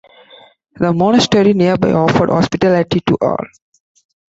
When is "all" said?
3.21-3.37